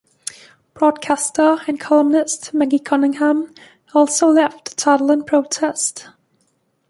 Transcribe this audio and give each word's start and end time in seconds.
Broadcaster 0.73 1.59
and 1.67 1.79
columnist 1.79 2.55
Maggie 2.55 2.79
Cunningham 2.79 3.53
also 3.93 4.29
left 4.29 4.69
the 4.71 4.75
title 4.75 5.11
in 5.11 5.23
protest. 5.23 6.07